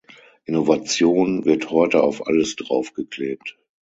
Innovation 0.47 1.45
wird 1.45 1.69
heute 1.69 2.01
auf 2.01 2.25
alles 2.25 2.55
draufgeklebt. 2.55 3.59